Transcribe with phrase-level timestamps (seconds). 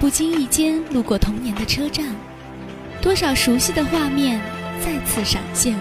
[0.00, 2.14] 不经意间路过童年的车站，
[3.00, 4.40] 多少熟悉的画面
[4.80, 5.74] 再次闪现。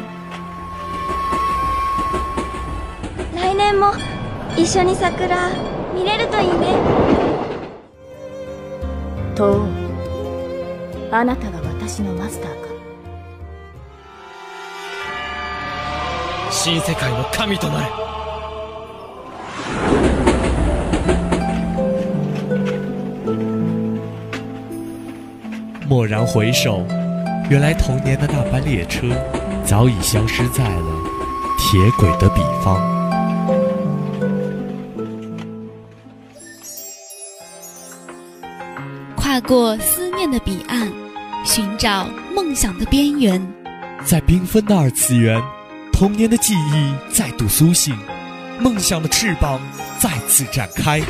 [3.36, 3.94] 来年も
[4.56, 5.50] 一緒に桜
[5.94, 6.68] 見れるといいね。
[9.36, 9.66] と
[11.12, 12.68] あなたが私のマスターか
[16.52, 17.92] 新世界の神となれ
[26.01, 26.83] 蓦然回首，
[27.51, 29.07] 原来童年的那班列车
[29.67, 30.87] 早已消失在了
[31.59, 32.81] 铁轨的彼方。
[39.15, 40.91] 跨过思念的彼岸，
[41.45, 43.47] 寻找梦想的边缘，
[44.03, 45.39] 在缤纷的二次元，
[45.93, 47.95] 童年的记忆再度苏醒，
[48.59, 49.61] 梦想的翅膀
[49.99, 51.03] 再次展开。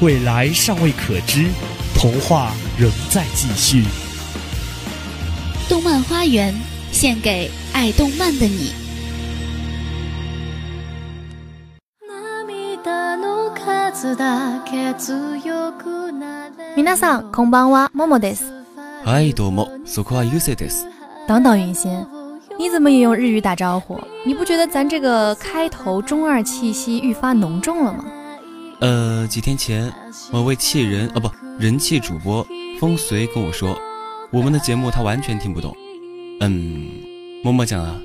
[0.00, 1.48] 未来尚未可知，
[1.94, 3.84] 童话仍在继续。
[5.68, 6.54] 动漫花园
[6.90, 8.72] 献给爱动漫的你。
[16.74, 18.44] 皆さん、こんばんは、ももです。
[19.04, 20.86] はい、どうも、そこはゆせです。
[21.28, 22.06] 等等，云心，
[22.58, 24.00] 你怎么也用日语打招呼？
[24.24, 28.04] 你不觉得咱这个开头中二气息愈发浓重了吗？
[28.81, 29.91] 呃，几天前，
[30.31, 32.45] 某位气人啊不人气主播
[32.79, 33.77] 风随跟我说，
[34.31, 35.73] 我们的节目他完全听不懂。
[36.41, 36.89] 嗯，
[37.41, 37.95] 默默讲啊，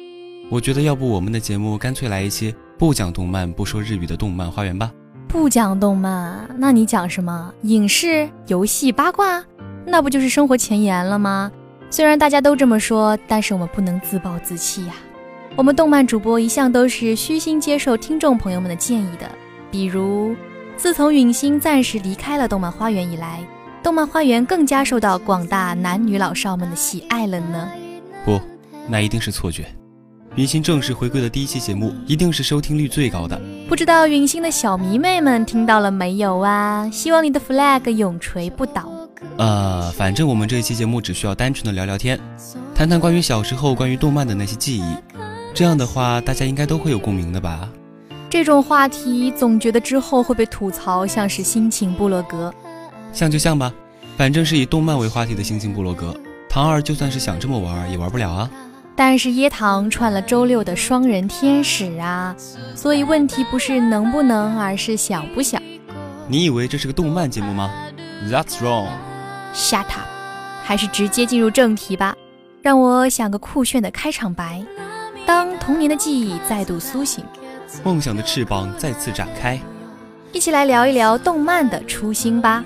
[0.49, 4.93] 我觉得要不我们的节目干脆来一期不讲动漫、不说日语的动漫花园吧。
[5.27, 7.53] 不讲动漫，那你讲什么？
[7.63, 9.45] 影视、游戏、八卦？
[9.85, 11.51] 那不就是生活前沿了吗？
[11.91, 14.95] 虽然大家都这么说，但是我们不能自暴自弃呀。
[15.57, 19.29] 我们动漫主播一向都是虚心接受听众朋友们的建议的，
[19.69, 20.37] 比如。
[20.81, 23.41] 自从允星暂时离开了动漫花园以来，
[23.83, 27.69] 动漫花园更加受到广大男女老少们的喜爱了呢。
[28.25, 28.41] 不，
[28.89, 29.67] 那一定是错觉。
[30.37, 33.39] 允星正式回归的第一期节目，一定是收听率最高的。
[33.69, 36.89] 不知道允星的小迷妹们听到了没有啊？
[36.91, 38.91] 希望你的 flag 永垂不倒。
[39.37, 42.19] 呃，反正我们这一期节目只需要单纯的聊聊天，
[42.75, 44.97] 谈谈关于小时候关于动漫的那些记忆，
[45.53, 47.69] 这样的话大家应该都会有共鸣的吧。
[48.31, 52.55] 这种话题总觉得之后会被吐槽，像是心情部落格。
[53.13, 53.75] 像就像吧，
[54.17, 56.15] 反正是以动漫为话题的心情部落格，
[56.49, 58.49] 唐二就算是想这么玩也玩不了啊。
[58.95, 62.35] 但是椰糖串了周六的双人天使啊，
[62.77, 65.61] 所以问题不是能不能，而是想不想。
[66.29, 67.69] 你以为这是个动漫节目吗
[68.29, 68.87] ？That's wrong。
[69.53, 70.07] Shut up，
[70.63, 72.15] 还是直接进入正题吧。
[72.63, 74.65] 让我想个酷炫的开场白。
[75.27, 77.25] 当童年的记忆再度苏醒。
[77.85, 79.59] 梦想的翅膀再次展开，
[80.33, 82.65] 一起来聊一聊动漫的初心吧。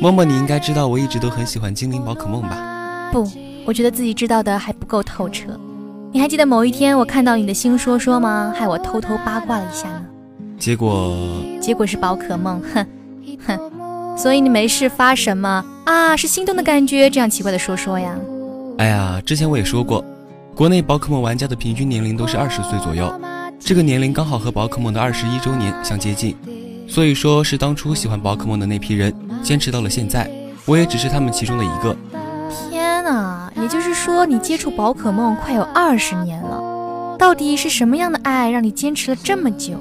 [0.00, 3.08] 默默，你应该知道，我一直都很喜欢精灵宝可梦吧？
[3.10, 3.26] 不，
[3.64, 5.58] 我觉得自己知道的还不够透彻。
[6.14, 8.54] 你还记得某一天我看到你的新说说吗？
[8.56, 10.06] 害我偷偷八卦了一下呢。
[10.56, 11.12] 结果，
[11.60, 12.86] 结果是宝可梦，哼
[13.44, 14.16] 哼。
[14.16, 16.16] 所以你没事发什么啊？
[16.16, 17.10] 是心动的感觉？
[17.10, 18.16] 这样奇怪的说说呀？
[18.78, 20.04] 哎呀，之前我也说过，
[20.54, 23.12] 国内宝可梦玩家的平均年龄都是二十岁左右，
[23.58, 26.36] 这个年龄刚好和宝可梦的二十一周年相接近，
[26.86, 30.30] 所以说是当初喜欢宝可梦的那批人坚持到了现在，
[30.64, 31.96] 我也只是他们其中的一个。
[32.70, 33.43] 天哪！
[33.64, 39.72] 也就是说，你接触宝可梦快有二十年了，到底是什么样的爱让你坚持了这么久？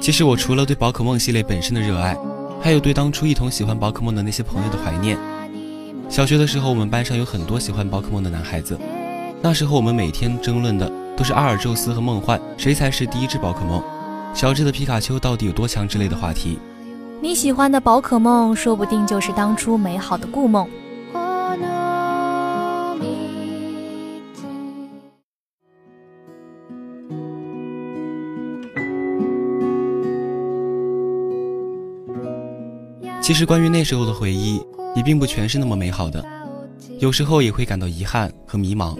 [0.00, 2.16] 其实我除了对宝可梦系列本身的热爱，
[2.62, 5.18] 还有对当初一同喜欢宝可梦的那些朋友的怀念。
[6.08, 8.78] 小学的时候，我们班上有很多喜欢宝可梦的男孩子，
[9.42, 13.82] 那时候我们每天争论的都是阿尔宙斯和梦幻谁才是第一只宝可梦，
[14.32, 16.56] 小智的皮卡丘到底有多强之类的话题。
[17.20, 20.68] 你喜欢的宝可梦，说不定就是当初美好的故梦。
[33.24, 34.60] 其实关于那时候的回忆，
[34.94, 36.22] 也并不全是那么美好的，
[36.98, 38.94] 有时候也会感到遗憾和迷茫。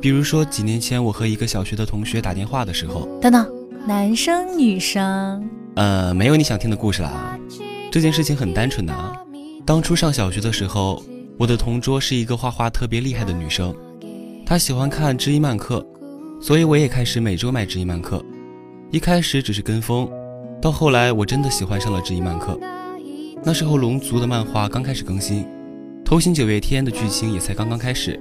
[0.00, 3.48] 比如说几年前，我和一个小学的同学打电话的时候，等等，
[3.86, 5.48] 男生女生？
[5.76, 7.38] 呃，没有你想听的故事啦。
[7.92, 9.12] 这件事情很单纯的啊，
[9.64, 11.00] 当初上小学的时候，
[11.38, 13.72] 我的同桌是一个画画特别厉害的女生，
[14.44, 15.86] 她喜欢看知音漫客，
[16.42, 18.20] 所以我也开始每周买知音漫客。
[18.90, 20.10] 一开始只是跟风，
[20.60, 22.58] 到后来，我真的喜欢上了知伊曼克。
[23.42, 25.46] 那时候，龙族的漫画刚开始更新，
[26.04, 28.20] 偷心九月天的剧情也才刚刚开始。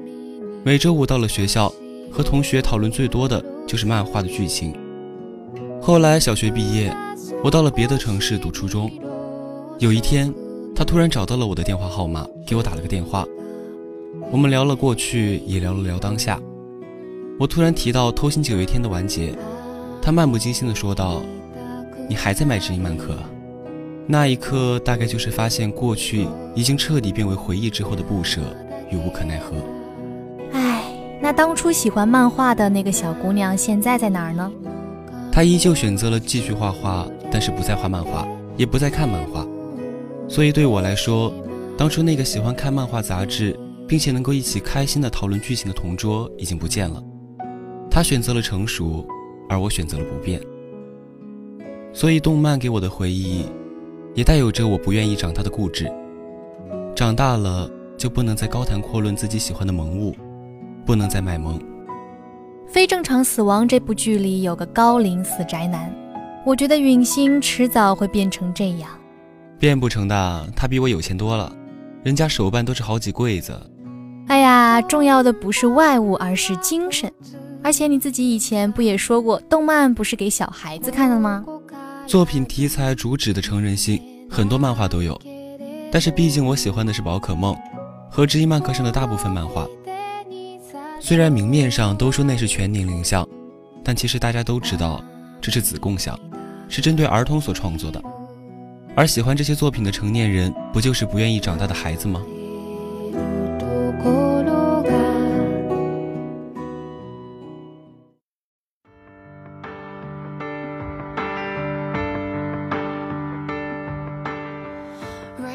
[0.64, 1.72] 每周五到了学校，
[2.10, 4.74] 和同学讨论最多的就是漫画的剧情。
[5.82, 6.96] 后来小学毕业，
[7.44, 8.90] 我到了别的城市读初中。
[9.78, 10.34] 有一天，
[10.74, 13.26] 他突然找到了我的电话号码，给我打了个电话。
[14.32, 16.40] 我们聊了过去，也聊了聊当下。
[17.38, 19.36] 我突然提到偷心九月天的完结，
[20.02, 21.22] 他漫不经心地说道。
[22.08, 23.16] 你还在卖知音漫客？
[24.12, 26.26] 那一刻，大概就是发现过去
[26.56, 28.42] 已经彻底变为回忆之后的不舍
[28.90, 29.56] 与无可奈何。
[30.52, 30.82] 唉，
[31.22, 34.52] 那当初喜欢漫画的那个小姑娘现在在哪儿呢？
[35.32, 38.28] 她依旧选择了继续画画，但是不再画漫画，
[38.58, 39.46] 也不再看漫画。
[40.28, 41.32] 所以对我来说，
[41.78, 43.56] 当初那个喜欢看漫画杂志，
[43.88, 47.00] 并且能够一起开心的讨论剧情的同桌已经不见了。
[47.92, 49.06] 她选择了成熟，
[49.48, 50.42] 而我选择了不变。
[51.94, 53.46] 所以，动漫给我的回忆，
[54.14, 55.92] 也带有着我不愿意长大的固执。
[56.96, 60.16] 长大了就不能再高谈阔论自己喜欢的萌物，
[60.86, 61.58] 不能再卖萌。
[62.68, 65.92] 《非正常死亡》这部剧里有个高龄死宅男，
[66.46, 68.90] 我觉得允星迟早会变成这样。
[69.58, 71.52] 变不成的，他比我有钱多了，
[72.04, 73.54] 人家手办都是好几柜子。
[74.28, 77.12] 哎呀，重要的不是外物，而是精神。
[77.64, 81.44] 而且你自己以前不也说过，动漫不是给小孩子看的吗？
[82.10, 84.02] 作品题材主旨的成人性，
[84.32, 85.16] 很多漫画都有，
[85.92, 87.56] 但是毕竟我喜欢的是宝可梦
[88.10, 89.68] 和知音漫客上的大部分漫画。
[91.00, 93.30] 虽然明面上都说那是全年龄向，
[93.84, 95.06] 但其实大家都知道
[95.40, 96.20] 这是子共向，
[96.68, 98.02] 是针对儿童所创作的。
[98.96, 102.20] 而喜欢这些作品的成年人，不就是不愿意长大的孩子吗？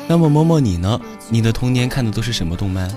[0.06, 1.00] 那么，摸摸你呢？
[1.28, 2.90] 你的童年看的都是什么动漫？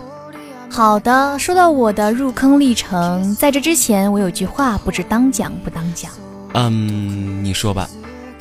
[0.69, 6.11] 好的，说到我的入坑历程，在这之前，我有句话不知当讲不当讲。
[6.53, 7.89] 嗯，你说吧。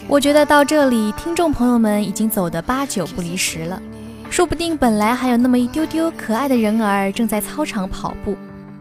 [0.08, 3.80] 我觉得到这里，听众朋友们已经走得八九不离十了。
[4.28, 8.36] 说不定本来还有那么一丢丢可爱的人儿正在操场跑步，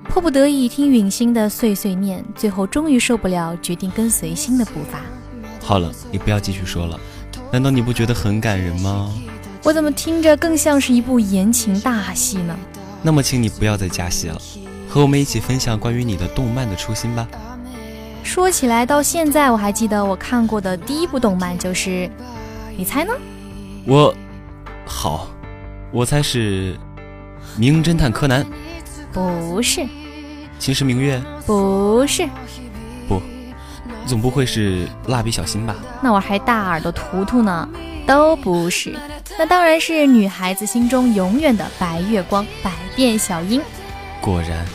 [0.09, 4.99] 迫不得已听允星的碎碎念，最后终于受不了，决定跟随新的步伐。
[5.61, 6.99] 好了，你不要继续说了。
[7.51, 9.13] 难道你不觉得很感人吗？
[9.65, 12.55] 我怎么听着更像是一部言情大戏呢？
[13.01, 14.39] 那么，请你不要再加戏了，
[14.87, 17.27] 和我们一起分享关于你的动漫的初心吧。
[18.23, 22.07] 说起来，到现在我还记得我看过的第一部动漫就是，
[22.77, 23.11] 你猜呢？
[23.87, 24.13] 我，
[24.85, 25.27] 好，
[25.91, 26.73] 我猜是
[27.57, 28.43] 《名侦探柯南》。
[29.11, 29.81] 不是。
[30.59, 31.19] 《秦时明月》。
[31.47, 32.29] 不是。
[33.07, 33.19] 不，
[34.05, 35.75] 总不会是蜡笔小新吧？
[36.03, 37.67] 那我还大耳朵图图呢。
[38.07, 38.95] 都不是，
[39.37, 43.61] 那当然是女孩子心中永远的白月光——百变小樱。
[44.21, 44.65] 果然，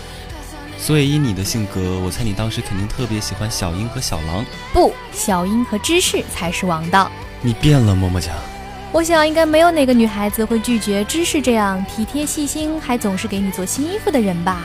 [0.79, 4.45] 所以以你的性格，我猜你当时肯定特别喜欢小樱和小狼。
[4.73, 7.11] 不，小樱和芝士才是王道。
[7.41, 8.35] 你变了，么么酱。
[8.93, 14.63] 我想应该没有哪个女孩子会拒绝芝士这样体贴细心，还总是给你做新衣服的人吧？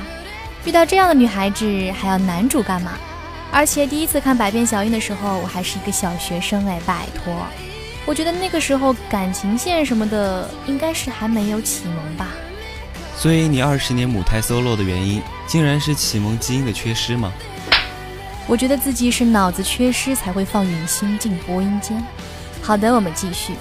[0.66, 2.94] 遇到这样的女孩子，还要男主干嘛？
[3.52, 7.34] 而且第一次看百变小樱的时候，我还是一个小学生哎，拜托。
[8.06, 12.28] 我觉得那个时候感情线什么的应该是还没有启蒙吧。
[13.18, 17.32] 所以你二十年母胎 solo 的原因，竟然是启蒙基因的缺失吗？
[18.48, 22.06] 我觉得自己是脑子缺失才会放允星进播音间。
[22.62, 23.54] 好的，我们继续。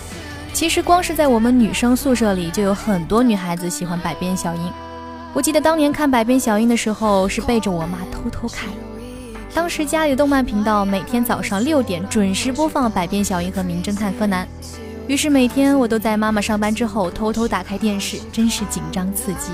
[0.52, 4.72] 其实光是在我们女生宿舍里，就有很多女孩子喜欢百变小樱。
[5.32, 8.68] 我记得当年看百变小樱的时候，是背着我妈偷偷看。
[9.54, 14.44] 当时家里的动漫频道每天早上六点准时播放《百变小樱》和《名侦探柯南》，
[15.06, 19.52] 于是每天我都在妈妈上班之后偷偷打开电视，真是紧张刺激。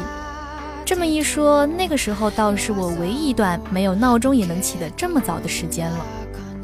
[0.86, 5.98] 这么一说，那个时候倒是我唯一一段没有闹钟也能起得这么早的时间了。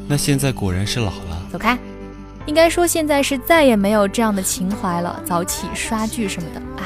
[0.07, 1.47] 那现在果然是老了。
[1.51, 1.77] 走开，
[2.47, 6.61] 应该说现在是再也没有这样的情怀了，早起刷剧什么的。
[6.77, 6.85] 唉，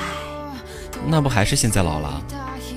[1.07, 2.21] 那不还是现在老了？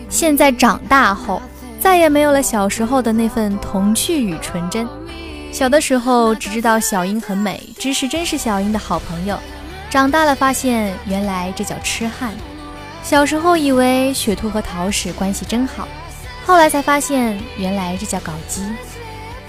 [0.08, 1.42] 现在长大后。
[1.84, 4.88] 再也没有了小时候的那份童趣与纯真。
[5.52, 9.38] 小的时候只知道小樱很美，芝士真是小樱的好朋友。
[9.90, 12.32] 长大了发现原来这叫痴汉。
[13.02, 15.86] 小时候以为雪兔和桃矢关系真好，
[16.46, 18.62] 后来才发现原来这叫搞基。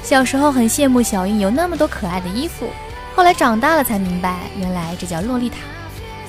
[0.03, 2.67] 小时候很羡慕小樱有那么多可爱的衣服，
[3.15, 5.59] 后来长大了才明白原来这叫洛丽塔。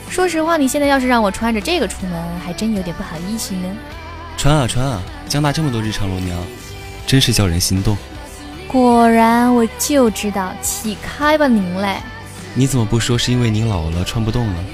[0.09, 2.13] 说实话，你现在要是让我穿着这个出门，
[2.45, 3.77] 还真有点不好意思呢。
[4.37, 5.03] 穿啊穿啊！
[5.29, 6.39] 江大这么多日常裸娘，
[7.07, 7.97] 真是叫人心动。
[8.69, 11.97] 果然，我就知道，起开吧您嘞！
[12.55, 14.65] 你怎么不说是因为您老了穿不动了？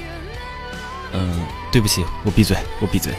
[1.13, 1.41] 嗯，
[1.71, 3.13] 对不起，我闭嘴，我闭嘴。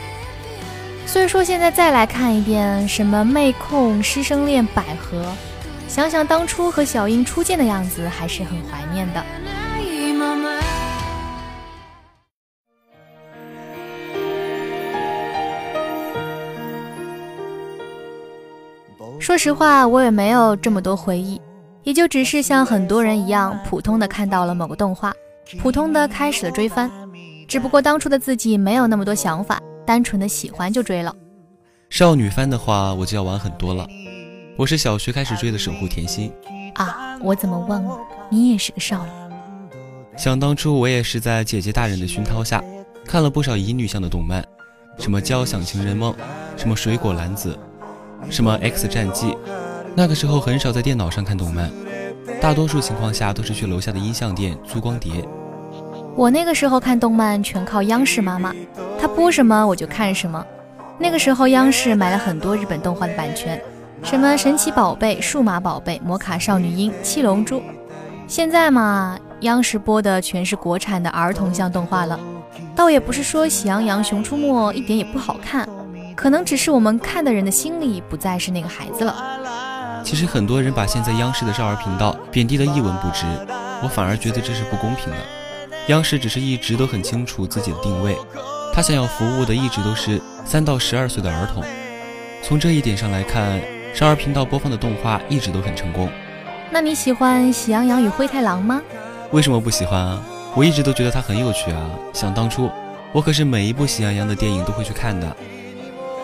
[1.06, 5.24] 所以说，现在再来看一遍什么妹控、师生恋、百合，
[5.88, 9.24] 想想当初和小樱初见的样子，还是很怀念的。
[19.34, 21.40] 说实话，我也没有这么多回忆，
[21.82, 25.12] 也就只是像很多人一样，普通的看到了某个动画，
[25.58, 26.88] 普通的开始了追番。
[27.48, 31.12] 只不过当初的自己没有那么多想法，单纯的喜欢就追了。
[31.90, 33.84] 少女番的话，我就要晚很多了。
[34.56, 36.32] 我是小学开始追的《守护甜心》
[36.80, 37.98] 啊，我怎么忘了？
[38.30, 39.10] 你也是个少女。
[40.16, 42.62] 想当初，我也是在姐姐大人的熏陶下，
[43.04, 44.44] 看了不少乙女向的动漫，
[44.96, 46.12] 什么《交响情人梦》，
[46.56, 47.52] 什么《水果篮子》，
[48.30, 49.26] 什么《X 战记》。
[49.94, 51.70] 那个时候很少在电脑上看动漫，
[52.40, 55.12] 大多数情况下都是去楼下的音像店租光碟。
[56.16, 58.54] 我那个时候看动漫全靠央视妈妈，
[59.00, 60.44] 她播什么我就看什么。
[60.98, 63.60] 那个时候央视买了很多日本动画的版权，
[64.02, 67.60] 什么神奇宝贝、数码宝贝、魔卡少女樱、七龙珠。
[68.26, 72.18] 现在嘛，央视播的全是国产的儿童向动画了。
[72.76, 75.68] 倒也不是说喜羊羊、熊出没一点也不好看，
[76.14, 80.02] 可能只是我们看的人的心里不再是那个孩子了。
[80.04, 83.24] 其实很多人把现在央视的少儿频道贬低的一文不值，
[83.82, 85.16] 我反而觉得这是不公平的。
[85.88, 88.16] 央视只是一直都很清楚自己的定位，
[88.72, 91.62] 他想要服务的一直都是三到十二岁的儿童。
[92.42, 93.60] 从这一点上来看，
[93.94, 96.08] 少儿频道播放的动画一直都很成功。
[96.70, 98.80] 那你喜欢《喜羊羊与灰太狼》吗？
[99.30, 100.22] 为什么不喜欢啊？
[100.54, 101.90] 我一直都觉得它很有趣啊！
[102.12, 102.70] 想当初，
[103.12, 105.36] 我可是每一部喜羊羊的电影都会去看的。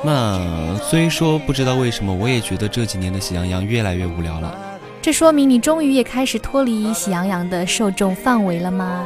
[0.02, 4.56] 那虽说不知道为什么，我也觉得这几年的喜羊羊越来越无聊了。
[5.02, 9.04] 这说明你终于也开始脱离喜羊羊的受众范围了吗？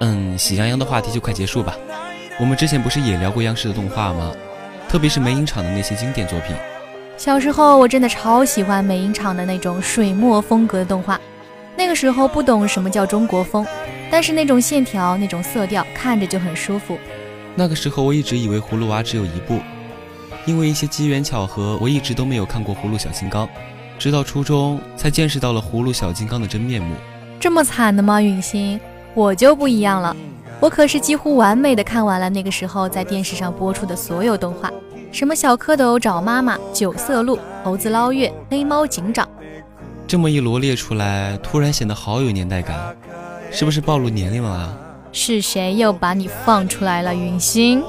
[0.00, 1.74] 嗯，喜羊羊的话题就快结束吧。
[2.38, 4.32] 我们之前不是也聊过央视的动画吗？
[4.88, 6.54] 特别是美影厂的那些经典作品。
[7.16, 11.18] 小时候我真的超喜欢美影厂的那种水墨风格的动画。
[11.78, 13.66] 那个时候不懂什么叫中国风，
[14.10, 16.98] 但是那种线条、那种色调看着就很舒服。
[17.54, 19.60] 那个时候我一直以为葫芦娃只有一部，
[20.46, 23.48] 因为一些机缘巧合，我一直都没有看过葫芦小金刚，
[23.98, 26.94] 直到初中才见识到了葫芦小金刚的真面目。
[27.40, 28.80] 这么惨的吗，允星？
[29.12, 30.14] 我就不一样了，
[30.60, 34.70] 我可是几乎完美的看完了那个时候在电视上播出的所有动画，
[35.10, 39.28] 什么小蝌蚪找妈妈、九色鹿、猴子捞月、黑猫警长。
[40.06, 42.94] 这么一罗列出来，突然显得好有年代感，
[43.50, 44.78] 是不是暴露年龄了啊？
[45.10, 47.82] 是谁又把你放出来了，允星？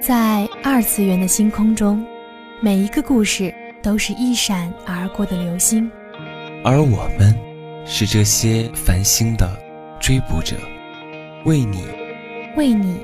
[0.00, 2.02] 在二次元的星空中，
[2.60, 3.52] 每一个故事
[3.82, 5.90] 都是一闪而过的流星，
[6.64, 7.34] 而我们
[7.84, 9.46] 是这些繁星的
[10.00, 10.56] 追捕者，
[11.44, 11.84] 为你，
[12.56, 13.00] 为你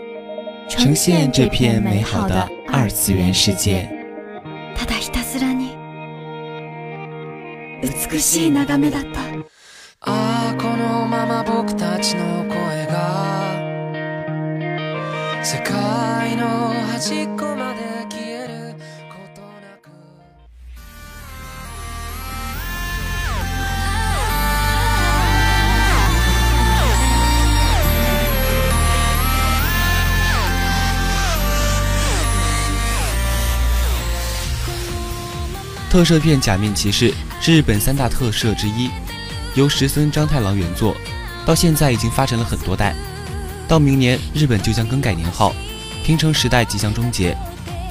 [0.66, 4.03] 呈现这片美好的二次元世界。
[7.84, 9.20] 美しい眺めだった。
[10.06, 13.54] ああこのまま僕たちの声が
[15.42, 16.46] 世界の
[16.92, 17.63] 端っこまで
[35.94, 38.90] 特摄片《假面骑士》是日本三大特摄之一，
[39.54, 40.92] 由石森章太郎原作，
[41.46, 42.92] 到现在已经发展了很多代。
[43.68, 45.54] 到明年日本就将更改年号，
[46.02, 47.38] 平成时代即将终结，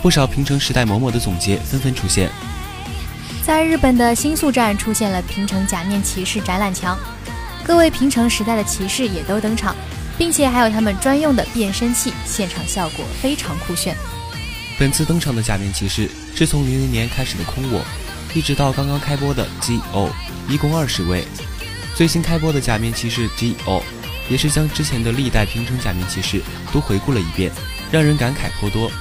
[0.01, 2.29] 不少平成时代某某的总结纷纷出现。
[3.41, 6.99] 在日本的新宿站出现了平成假面骑士展览墙，
[7.63, 9.73] 各位平成时代的骑士也都登场，
[10.17, 13.95] 并且还有他们专用的变身器，现场效果非常酷炫。
[14.79, 17.85] 本次登场的假面骑士是从零零年开始的空我，
[18.33, 20.09] 一直到刚刚开播的 G.O，
[20.49, 21.25] 一共二十位。
[21.95, 23.83] 最新开播的假面骑士 G.O，
[24.29, 27.51] 也是将之前的历代平成假面骑士都回顾了一遍，
[27.91, 28.91] 让人感慨颇多。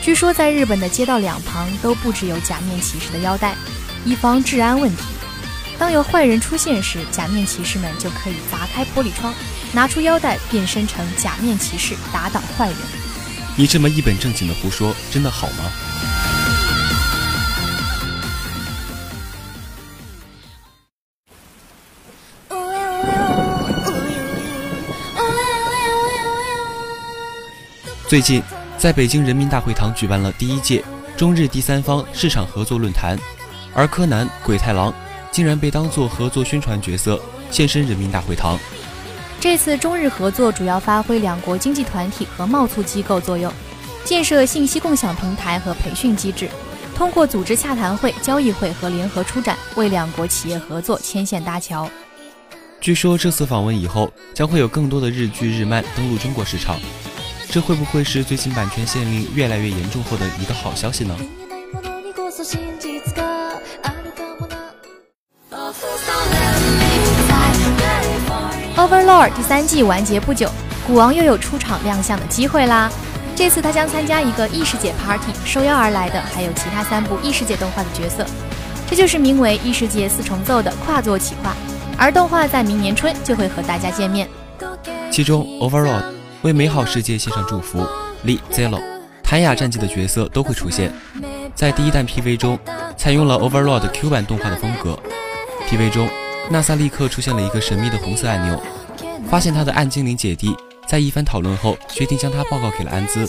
[0.00, 3.56] 据说在日本的街道两旁都布置有假面骑士的腰带，
[4.04, 5.02] 以防治安问题。
[5.76, 9.34] 当有坏人出现时，假面骑士们就可以砸开玻璃窗，
[9.72, 12.76] 拿出腰带变身成假面骑士，打倒坏人。
[13.60, 15.70] 你这么一本正经的胡说真的好吗？
[28.08, 28.42] 最近
[28.78, 30.82] 在北京人民大会堂举办了第一届
[31.14, 33.18] 中日第三方市场合作论坛
[33.74, 34.90] 而柯南鬼太郎
[35.30, 38.58] 竟然被当做合作宣传角色现身人民大会堂。
[39.40, 43.50] 这次中日合作主要发挥两国经济团体和贸促机构作用，
[44.04, 46.46] 建设信息共享平台和培训机制，
[46.94, 51.88] 通过组织洽谈会、交易会和联合出展，为两国企业合作牵线搭桥。
[52.82, 56.78] 据说这次访问以后，将会有更多的日剧、日漫登陆中国市场。
[57.50, 61.16] 这会不会是最近版权限令越来越严重后的一个好消息呢
[68.90, 70.50] ？Overlord 第三季完结不久，
[70.84, 72.90] 古王又有出场亮相的机会啦！
[73.36, 78.26] 这次他将参加一个异世界 party，受邀而来的还有其他三部异世界动画的角色，
[78.88, 81.54] 这就是名为《异世界四重奏》的跨作企划，
[81.96, 84.28] 而动画在明年春就会和大家见面。
[85.08, 86.02] 其中 Overlord。
[86.42, 87.86] 为美好世界献上祝福
[88.24, 88.80] le Zelo、
[89.22, 90.90] 谭雅战绩的角色都会出现。
[91.54, 92.58] 在第一弹 PV 中，
[92.96, 94.98] 采用了 Overlord Q 版动画的风格。
[95.68, 96.08] PV 中，
[96.48, 98.58] 纳萨立刻出现了一个神秘的红色按钮，
[99.30, 100.56] 发现他的暗精灵姐弟
[100.88, 103.28] 在一番讨论后，决定将他报告给了安兹。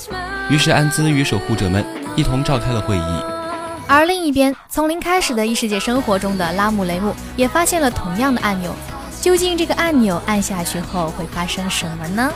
[0.50, 3.24] 于是安兹与守护者们一同召开了会议。
[3.88, 8.74] 而另一边，从零开始的异世界生活中的拉姆雷姆也发现了同样的按钮。
[9.22, 12.34] 究竟这个按钮按下去后会发生什么呢？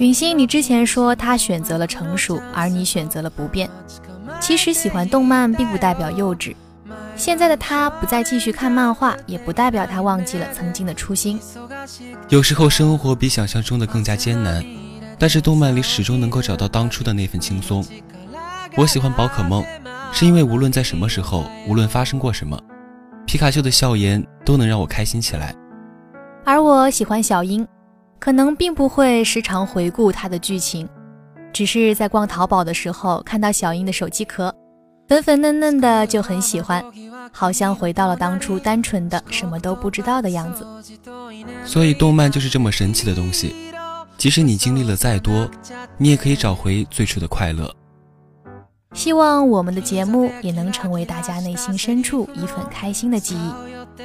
[0.00, 3.68] 允熙，你之前说他选择了成熟，而你选择了不变。
[4.40, 6.56] 其实喜欢动漫并不代表幼稚。
[7.16, 11.38] 现在的他不再继续看漫画，也不代表他忘记了曾经的初心。
[12.30, 14.64] 有时候生活比想象中的更加艰难。
[15.18, 17.84] 但是动漫里始终能够找到当初的那份轻松。
[18.76, 19.62] 我喜欢宝可梦，
[20.12, 22.58] 是因为无论在什么时候，无论发生过什么，
[23.26, 25.54] 皮卡丘的笑颜都能让我开心起来。
[26.46, 27.68] 而我喜欢小樱，
[28.20, 30.86] 可能并不会时常回顾它的剧情，
[31.54, 34.54] 只是在逛淘宝的时候看到小樱的手机壳，
[35.08, 36.84] 粉粉嫩嫩的就很喜欢，
[37.32, 40.66] 好像回到了当初单纯的什么都不知道的样子。
[41.64, 43.56] 所以动漫就是这么神奇的东西。
[44.18, 45.50] 即使你经历了再多，
[45.96, 47.74] 你也可以找回最初的快乐。
[48.92, 54.02] 希望我们的节目也能成为大家内心深处一份开心的记忆。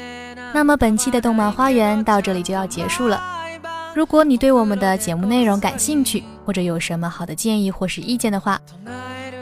[0.54, 3.34] 那么本期的动漫花园到这里就要结束了。
[3.95, 8.60] 如果你对我们的节目内容感兴趣，或者有什么好的建议或是意见的话，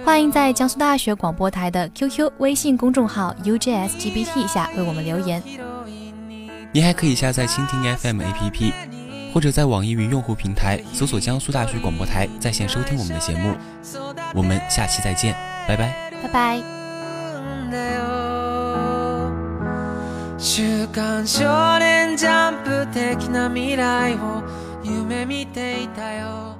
[0.06, 5.42] 欢迎在江苏大学广播台的 QQ、微信公众号 UJSGBT 下为我们留言。
[6.72, 8.72] 你还可以下载蜻蜓 FM APP。
[9.34, 13.56] 或者在网易云用户平台搜索江苏大学广播台在线收听我们的节目，
[14.36, 15.34] 我们下期再见，
[15.68, 18.13] 拜拜，拜拜。
[20.46, 24.44] 週刊少年ジャンプ的な未来を
[24.84, 26.53] 夢見ていたよ。